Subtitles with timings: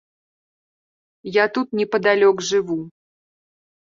[1.35, 2.79] Я тут непадалёк жыву.